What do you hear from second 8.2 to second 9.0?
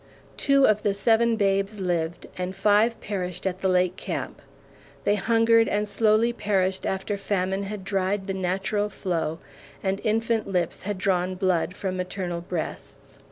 the natural